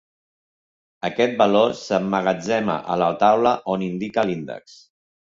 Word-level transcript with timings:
Aquest 1.09 1.35
valor 1.41 1.75
s'emmagatzema 1.81 2.77
a 2.93 2.95
la 3.01 3.09
taula 3.25 3.51
on 3.75 3.83
indica 3.89 4.25
l'índex. 4.31 4.79